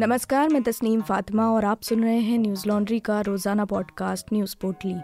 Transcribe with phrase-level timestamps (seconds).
[0.00, 4.56] नमस्कार, मैं तस्नीम फातिमा और आप सुन रहे हैं न्यूज़ लॉन्ड्री का रोज़ाना पॉडकास्ट न्यूज़
[4.60, 4.94] पोर्टली।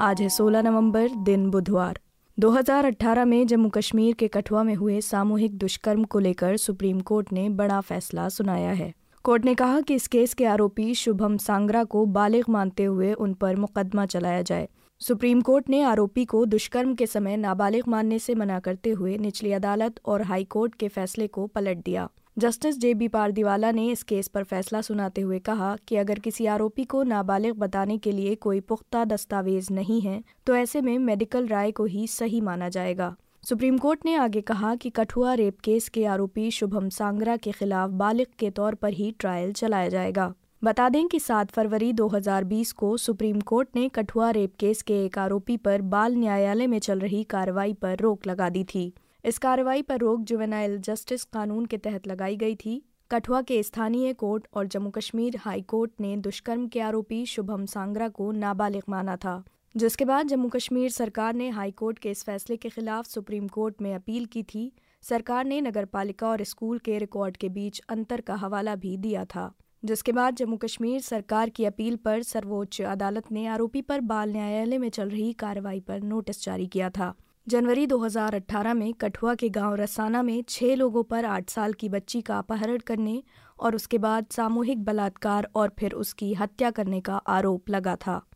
[0.00, 1.98] आज है 16 नवंबर, दिन बुधवार।
[2.38, 7.48] 2018 में जम्मू कश्मीर के कठुआ में हुए सामूहिक दुष्कर्म को लेकर सुप्रीम कोर्ट ने
[7.48, 8.92] बड़ा फैसला सुनाया है।
[9.24, 13.34] कोर्ट ने कहा कि इस केस के आरोपी शुभम सांगरा को बालिग मानते हुए उन
[13.34, 14.68] पर मुकदमा चलाया जाए।
[15.00, 19.52] सुप्रीम कोर्ट ने आरोपी को दुष्कर्म के समय नाबालिग मानने से मना करते हुए निचली
[19.52, 24.02] अदालत और हाई कोर्ट के फैसले को पलट दिया। जस्टिस जे बी पारदीवाला ने इस
[24.02, 28.34] केस पर फैसला सुनाते हुए कहा कि अगर किसी आरोपी को नाबालिग बताने के लिए
[28.34, 33.14] कोई पुख्ता दस्तावेज़ नहीं है तो ऐसे में मेडिकल राय को ही सही माना जाएगा।
[33.42, 37.90] सुप्रीम कोर्ट ने आगे कहा कि कठुआ रेप केस के आरोपी शुभम सांगरा के खिलाफ
[37.94, 40.32] बालिग के तौर पर ही ट्रायल चलाया जाएगा।
[40.64, 45.18] बता दें कि 7 फरवरी 2020 को सुप्रीम कोर्ट ने कठुआ रेप केस के एक
[45.18, 48.92] आरोपी पर बाल न्यायालय में चल रही कार्रवाई पर रोक लगा दी थी।
[49.26, 52.74] इस कार्रवाई पर रोक जुवेनाइल जस्टिस कानून के तहत लगाई गई थी।
[53.10, 58.08] कठुआ के स्थानीय कोर्ट और जम्मू कश्मीर हाई कोर्ट ने दुष्कर्म के आरोपी शुभम सांगरा
[58.08, 59.42] को नाबालिग माना था,
[59.74, 63.82] जिसके बाद जम्मू कश्मीर सरकार ने हाई कोर्ट के इस फैसले के खिलाफ सुप्रीम कोर्ट
[63.82, 68.34] में अपील की थी। सरकार ने नगरपालिका और स्कूल के रिकॉर्ड के बीच अंतर का
[68.36, 69.52] हवाला भी दिया था,
[69.82, 74.78] जिसके बाद जम्मू कश्मीर सरकार की अपील पर सर्वोच्च अदालत ने आरोपी पर बाल न्यायालय
[74.78, 77.14] में चल रही कार्रवाई पर नोटिस जारी किया था।
[77.48, 82.20] जनवरी 2018 में कठुआ के गाँव रसाना में छह लोगों पर आठ साल की बच्ची
[82.20, 83.22] का अपहरण करने
[83.58, 88.26] और उसके बाद सामूहिक बलात्कार और फिर उसकी हत्या करने का आरोप लगा था।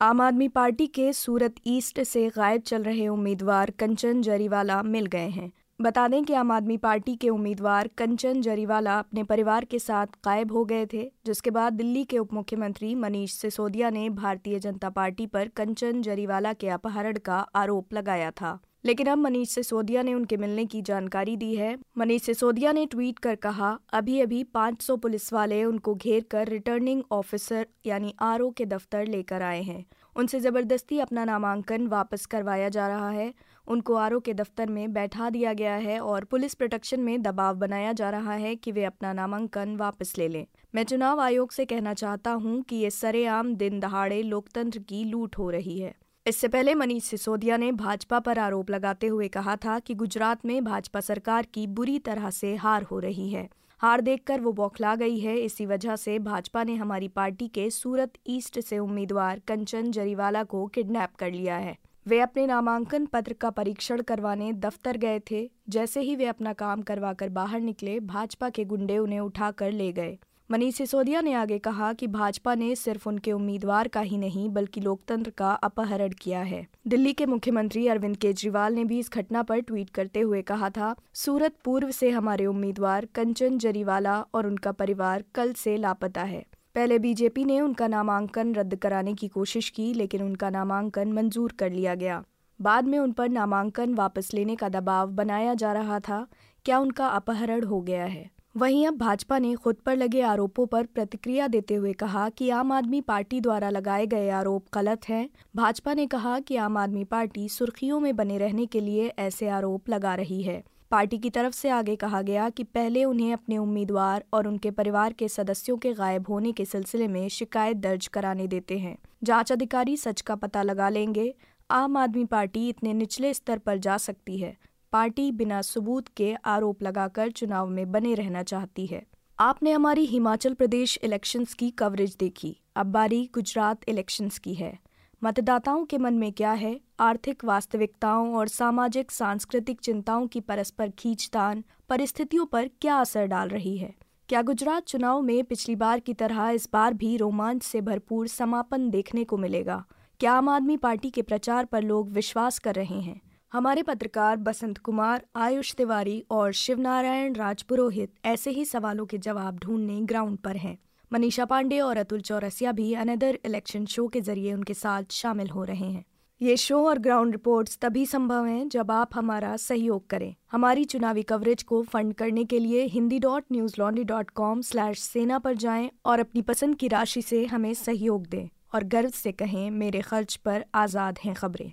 [0.00, 5.28] आम आदमी पार्टी के सूरत ईस्ट से गायब चल रहे उम्मीदवार कंचन जरीवाला मिल गए
[5.28, 10.06] हैं। बता दें कि आम आदमी पार्टी के उम्मीदवार कंचन जरीवाला अपने परिवार के साथ
[10.24, 14.90] गायब हो गए थे, जिसके बाद दिल्ली के उप मुख्यमंत्री मनीष सिसोदिया ने भारतीय जनता
[14.90, 20.14] पार्टी पर कंचन जरीवाला के अपहरण का आरोप लगाया था। लेकिन अब मनीष सिसोदिया ने
[20.14, 24.96] उनके मिलने की जानकारी दी है। मनीष सिसोदिया ने ट्वीट कर कहा अभी अभी 500
[24.96, 29.84] पुलिस वाले उनको घेर कर रिटर्निंग ऑफिसर यानी आरओ के दफ्तर लेकर आए हैं।
[30.16, 33.34] उनसे ज़बरदस्ती अपना नामांकन वापस करवाया जा रहा है।
[33.68, 37.92] उनको आर के दफ्तर में बैठा दिया गया है और पुलिस प्रोटेक्शन में दबाव बनाया
[37.92, 41.94] जा रहा है कि वे अपना नामांकन वापस ले लें। मैं चुनाव आयोग से कहना
[41.94, 45.94] चाहता हूँ कि ये सरेआम दिन दहाड़े लोकतंत्र की लूट हो रही है।
[46.26, 50.64] इससे पहले मनीष सिसोदिया ने भाजपा पर आरोप लगाते हुए कहा था कि गुजरात में
[50.64, 53.48] भाजपा सरकार की बुरी तरह से हार हो रही है।
[53.78, 58.12] हार देखकर वो बौखला गई है। इसी वजह से भाजपा ने हमारी पार्टी के सूरत
[58.26, 61.76] ईस्ट से उम्मीदवार कंचन जरीवाला को किडनैप कर लिया है।
[62.08, 66.82] वे अपने नामांकन पत्र का परीक्षण करवाने दफ्तर गए थे, जैसे ही वे अपना काम
[66.82, 70.18] करवाकर बाहर निकले, भाजपा के गुंडे उन्हें उठाकर ले गए।
[70.50, 74.80] मनीष सिसोदिया ने आगे कहा कि भाजपा ने सिर्फ़ उनके उम्मीदवार का ही नहीं, बल्कि
[74.80, 79.60] लोकतंत्र का अपहरण किया है। दिल्ली के मुख्यमंत्री अरविंद केजरीवाल ने भी इस घटना पर
[79.60, 85.24] ट्वीट करते हुए कहा था, सूरत पूर्व से हमारे उम्मीदवार कंचन जरीवाला और उनका परिवार
[85.34, 86.46] कल से लापता है।
[86.78, 91.70] पहले बीजेपी ने उनका नामांकन रद्द कराने की कोशिश की, लेकिन उनका नामांकन मंजूर कर
[91.70, 92.24] लिया गया।
[92.60, 96.26] बाद में उन पर नामांकन वापस लेने का दबाव बनाया जा रहा था।
[96.64, 98.30] क्या उनका अपहरण हो गया है?
[98.56, 102.72] वहीं अब भाजपा ने खुद पर लगे आरोपों पर प्रतिक्रिया देते हुए कहा कि आम
[102.72, 107.48] आदमी पार्टी द्वारा लगाए गए आरोप गलत हैं। भाजपा ने कहा कि आम आदमी पार्टी
[107.48, 111.68] सुर्खियों में बने रहने के लिए ऐसे आरोप लगा रही है। पार्टी की तरफ़ से
[111.68, 116.26] आगे कहा गया कि पहले उन्हें अपने उम्मीदवार और उनके परिवार के सदस्यों के गायब
[116.28, 120.88] होने के सिलसिले में शिकायत दर्ज कराने देते हैं। जाँच अधिकारी सच का पता लगा
[120.88, 121.34] लेंगे।
[121.70, 124.56] आम आदमी पार्टी इतने निचले स्तर पर जा सकती है।
[124.92, 129.02] पार्टी बिना सबूत के आरोप लगाकर चुनाव में बने रहना चाहती है।
[129.38, 134.78] आपने हमारी हिमाचल प्रदेश इलेक्शंस की कवरेज देखी। अब बारी गुजरात इलेक्शंस की है।
[135.24, 136.80] मतदाताओं के मन में क्या है?
[137.00, 143.76] आर्थिक वास्तविकताओं और सामाजिक, सांस्कृतिक चिंताओं की परस्पर खींचतान परिस्थितियों पर क्या असर डाल रही
[143.76, 143.94] है?
[144.28, 148.90] क्या गुजरात चुनाव में पिछली बार की तरह इस बार भी रोमांच से भरपूर समापन
[148.90, 149.84] देखने को मिलेगा?
[150.20, 153.20] क्या आम आदमी पार्टी के प्रचार पर लोग विश्वास कर रहे हैं?
[153.52, 160.00] हमारे पत्रकार बसंत कुमार, आयुष तिवारी और शिवनारायण राजपुरोहित ऐसे ही सवालों के जवाब ढूँढने
[160.00, 160.78] ग्राउंड पर हैं।
[161.12, 165.64] मनीषा पांडे और अतुल चौरसिया भी अनदर इलेक्शन शो के ज़रिए उनके साथ शामिल हो
[165.64, 166.04] रहे हैं।
[166.40, 171.22] ये शो और ग्राउंड रिपोर्ट्स तभी संभव हैं जब आप हमारा सहयोग करें। हमारी चुनावी
[171.22, 173.44] कवरेज को फंड करने के लिए Hindi dot
[173.78, 178.26] newslaundry dot com slash sena पर जाएँ और अपनी पसंद की राशि से हमें सहयोग
[178.26, 181.72] दें और गर्व से कहें, मेरे खर्च पर आज़ाद हैं खबरें।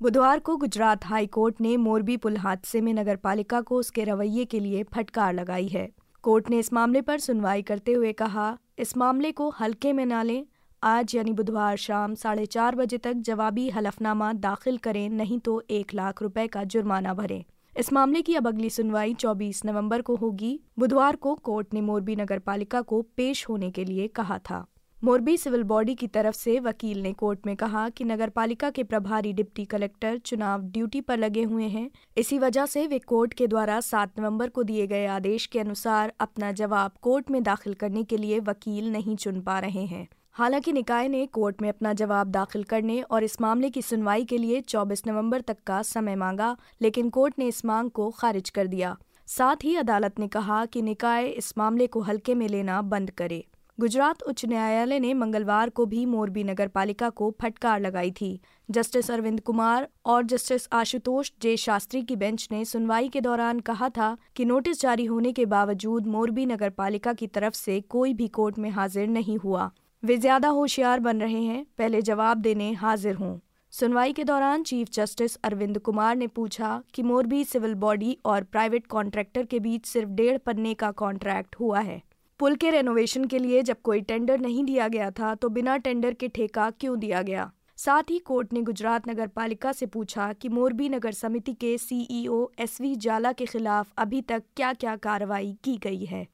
[0.00, 4.44] बुधवार को गुजरात हाई कोर्ट ने मोरबी पुल हादसे में नगर पालिका को उसके रवैये
[4.44, 5.88] के लिए फटकार लगाई है।
[6.24, 10.22] कोर्ट ने इस मामले पर सुनवाई करते हुए कहा, इस मामले को हल्के में ना
[10.22, 10.46] लें।
[10.82, 15.94] आज यानी बुधवार शाम साढ़े चार बजे तक जवाबी हलफनामा दाखिल करें, नहीं तो एक
[15.94, 17.44] लाख रुपए का जुर्माना भरें।
[17.76, 22.16] इस मामले की अब अगली सुनवाई 24 नवंबर को होगी। बुधवार को कोर्ट ने मोरबी
[22.16, 24.66] नगर पालिका को पेश होने के लिए कहा था।
[25.04, 29.32] मोरबी सिविल बॉडी की तरफ़ से वकील ने कोर्ट में कहा कि नगरपालिका के प्रभारी
[29.32, 33.80] डिप्टी कलेक्टर चुनाव ड्यूटी पर लगे हुए हैं। इसी वजह से वे कोर्ट के द्वारा
[33.80, 38.16] 7 नवंबर को दिए गए आदेश के अनुसार अपना जवाब कोर्ट में दाखिल करने के
[38.16, 42.62] लिए वकील नहीं चुन पा रहे हैं। हालाँकि निकाय ने कोर्ट में अपना जवाब दाखिल
[42.62, 47.10] करने और इस मामले की सुनवाई के लिए 24 नवंबर तक का समय मांगा, लेकिन
[47.10, 48.96] कोर्ट ने इस मांग को खारिज कर दिया।
[49.26, 53.46] साथ ही अदालत ने कहा कि निकाय इस मामले को हल्के में लेना बंद करे।
[53.78, 58.38] गुजरात उच्च न्यायालय ने मंगलवार को भी मोरबी नगर पालिका को फटकार लगाई थी।
[58.68, 63.88] जस्टिस अरविंद कुमार और जस्टिस आशुतोष जे शास्त्री की बेंच ने सुनवाई के दौरान कहा
[63.88, 68.28] था कि नोटिस जारी होने के बावजूद मोरबी नगर पालिका की तरफ़ से कोई भी
[68.30, 69.70] कोर्ट में हाजिर नहीं हुआ।
[70.02, 73.38] वे ज़्यादा होशियार बन रहे हैं, पहले जवाब देने हाजिर हों।
[73.72, 78.86] सुनवाई के दौरान चीफ जस्टिस अरविंद कुमार ने पूछा कि मोरबी सिविल बॉडी और प्राइवेट
[78.86, 82.02] कॉन्ट्रैक्टर के बीच सिर्फ़ डेढ़ पन्ने का कॉन्ट्रैक्ट हुआ है।
[82.44, 86.14] पुल के रेनोवेशन के लिए जब कोई टेंडर नहीं दिया गया था तो बिना टेंडर
[86.14, 87.50] के ठेका क्यों दिया गया?
[87.76, 92.50] साथ ही कोर्ट ने गुजरात नगर पालिका से पूछा कि मोरबी नगर समिति के सीईओ
[92.58, 96.26] एसवी जाला के खिलाफ अभी तक क्या क्या कार्रवाई की गई है?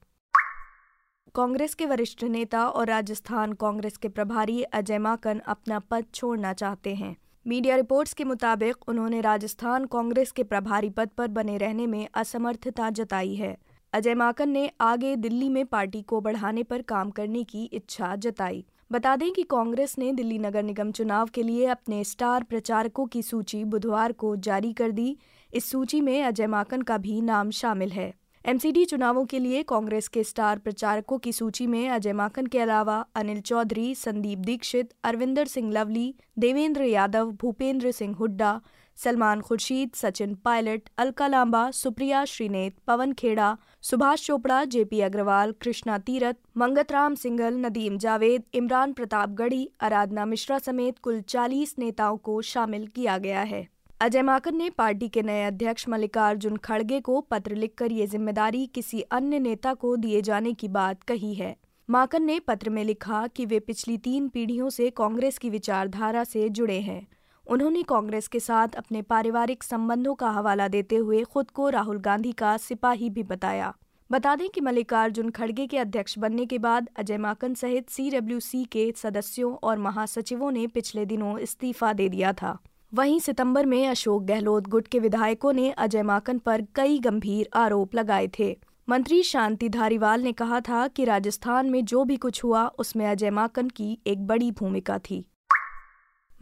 [1.34, 6.94] कांग्रेस के वरिष्ठ नेता और राजस्थान कांग्रेस के प्रभारी अजय माकन अपना पद छोड़ना चाहते
[6.94, 7.16] हैं।
[7.46, 12.90] मीडिया रिपोर्ट्स के मुताबिक उन्होंने राजस्थान कांग्रेस के प्रभारी पद पर बने रहने में असमर्थता
[12.90, 13.56] जताई है।
[13.92, 18.64] अजय माकन ने आगे दिल्ली में पार्टी को बढ़ाने पर काम करने की इच्छा जताई।
[18.92, 23.22] बता दें कि कांग्रेस ने दिल्ली नगर निगम चुनाव के लिए अपने स्टार प्रचारकों की
[23.22, 25.16] सूची बुधवार को जारी कर दी।
[25.54, 28.12] इस सूची में अजय माकन का भी नाम शामिल है।
[28.44, 33.04] एमसीडी चुनावों के लिए कांग्रेस के स्टार प्रचारकों की सूची में अजय माकन के अलावा
[33.14, 38.60] अनिल चौधरी, संदीप दीक्षित, अरविंदर सिंह लवली, देवेंद्र यादव, भूपेंद्र सिंह हुड्डा
[39.04, 45.98] सलमान खुर्शीद, सचिन पायलट, अलका लांबा, सुप्रिया, श्रीनेत, पवन खेड़ा, सुभाष चोपड़ा, जेपी अग्रवाल, कृष्णा
[45.98, 52.42] तीरथ मंगतराम सिंघल, नदीम जावेद, इमरान प्रताप गढ़ी, आराधना मिश्रा समेत कुल 40 नेताओं को
[52.42, 53.68] शामिल किया गया है।
[54.00, 59.00] अजय माकन ने पार्टी के नए अध्यक्ष मल्लिकार्जुन खड़गे को पत्र लिखकर ये ज़िम्मेदारी किसी
[59.00, 61.56] अन्य नेता को दिए जाने की बात कही है।
[61.88, 66.48] माकन ने पत्र में लिखा कि वे पिछली तीन पीढ़ियों से कांग्रेस की विचारधारा से
[66.48, 67.06] जुड़े हैं।
[67.50, 72.32] उन्होंने कांग्रेस के साथ अपने पारिवारिक संबंधों का हवाला देते हुए खुद को राहुल गांधी
[72.32, 73.74] का सिपाही भी बताया।
[74.10, 78.92] बता दें कि मल्लिकार्जुन खड़गे के अध्यक्ष बनने के बाद अजय माकन सहित सी के
[78.96, 82.58] सदस्यों और महासचिवों ने पिछले दिनों इस्तीफा दे दिया था।
[82.94, 87.94] वहीं सितंबर में अशोक गहलोत गुट के विधायकों ने अजय माकन पर कई गंभीर आरोप
[87.94, 88.56] लगाए थे।
[88.88, 93.30] मंत्री शांति धारीवाल ने कहा था कि राजस्थान में जो भी कुछ हुआ, उसमें अजय
[93.30, 95.24] माकन की एक बड़ी भूमिका थी।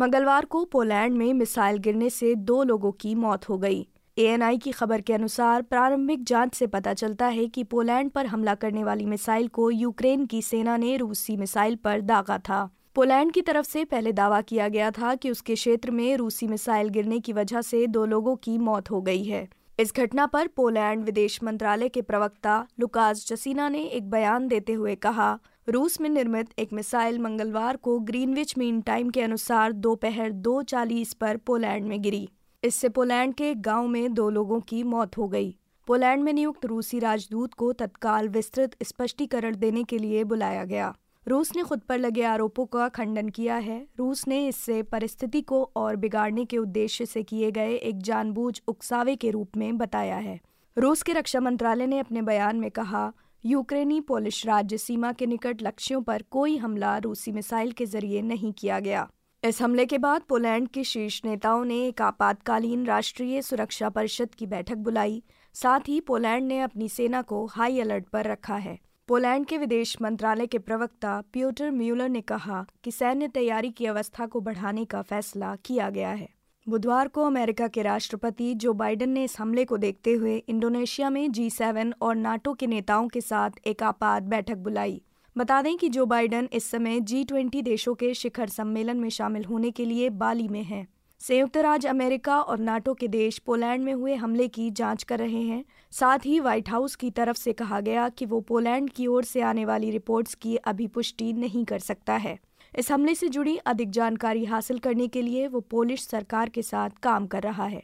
[0.00, 4.70] मंगलवार को पोलैंड में मिसाइल गिरने से दो लोगों की मौत हो गई। एएनआई की
[4.72, 9.06] खबर के अनुसार, प्रारंभिक जाँच से पता चलता है कि पोलैंड पर हमला करने वाली
[9.06, 13.84] मिसाइल को यूक्रेन की सेना ने रूसी मिसाइल पर दागा था। पोलैंड की तरफ़ से
[13.84, 17.86] पहले दावा किया गया था कि उसके क्षेत्र में रूसी मिसाइल गिरने की वजह से
[17.86, 19.48] दो लोगों की मौत हो गई है।
[19.78, 24.94] इस घटना पर पोलैंड विदेश मंत्रालय के प्रवक्ता लुकास जसीना ने एक बयान देते हुए
[24.94, 25.38] कहा,
[25.68, 31.12] रूस में निर्मित एक मिसाइल मंगलवार को ग्रीनविच मीन टाइम के अनुसार दोपहर दो चालीस
[31.12, 32.28] पर पोलैंड में गिरी।
[32.62, 36.98] इससे पोलैंड के गाँव में दो लोगों की मौत हो गई। पोलैंड में नियुक्त रूसी
[36.98, 40.94] राजदूत को तत्काल विस्तृत स्पष्टीकरण देने के लिए बुलाया गया।
[41.28, 45.70] रूस ने खुद पर लगे आरोपों का खंडन किया है। रूस ने इससे परिस्थिति को
[45.76, 50.40] और बिगाड़ने के उद्देश्य से किए गए एक जानबूझ उकसावे के रूप में बताया है।
[50.76, 53.12] रूस के रक्षा मंत्रालय ने अपने बयान में कहा,
[53.44, 58.52] यूक्रेनी पोलिश राज्य सीमा के निकट लक्ष्यों पर कोई हमला रूसी मिसाइल के ज़रिए नहीं
[58.52, 59.08] किया गया।
[59.44, 64.46] इस हमले के बाद पोलैंड के शीर्ष नेताओं ने एक आपातकालीन राष्ट्रीय सुरक्षा परिषद की
[64.46, 65.22] बैठक बुलाई।
[65.54, 68.78] साथ ही पोलैंड ने अपनी सेना को हाई अलर्ट पर रखा है।
[69.08, 74.26] पोलैंड के विदेश मंत्रालय के प्रवक्ता प्यूटर म्यूलर ने कहा कि सैन्य तैयारी की अवस्था
[74.26, 76.28] को बढ़ाने का फैसला किया गया है।
[76.66, 81.32] बुधवार को अमेरिका के राष्ट्रपति जो बाइडेन ने इस हमले को देखते हुए इंडोनेशिया में
[81.32, 85.02] जी सेवन और नाटो के नेताओं के साथ एक आपात बैठक बुलाई।
[85.36, 89.44] बता दें कि जो बाइडेन इस समय जी ट्वेंटी देशों के शिखर सम्मेलन में शामिल
[89.44, 90.86] होने के लिए बाली में हैं।
[91.20, 95.42] संयुक्त राज्य अमेरिका और नाटो के देश पोलैंड में हुए हमले की जाँच कर रहे
[95.42, 99.24] हैं। साथ ही व्हाइट हाउस की तरफ़ से कहा गया कि वो पोलैंड की ओर
[99.24, 102.38] से आने वाली रिपोर्ट्स की अभी पुष्टि नहीं कर सकता है।
[102.78, 106.90] इस हमले से जुड़ी अधिक जानकारी हासिल करने के लिए वो पोलिश सरकार के साथ
[107.02, 107.82] काम कर रहा है।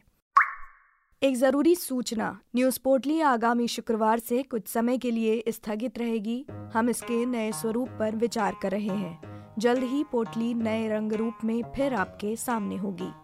[1.23, 6.91] एक ज़रूरी सूचना, न्यूज़ पोर्टली आगामी शुक्रवार से कुछ समय के लिए स्थगित रहेगी। हम
[6.91, 9.21] इसके नए स्वरूप पर विचार कर रहे हैं।
[9.59, 13.24] जल्द ही पोर्टली नए रंग रूप में फिर आपके सामने होगी।